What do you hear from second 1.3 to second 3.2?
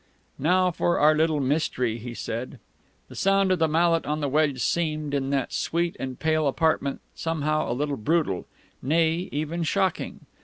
mystery" he said. The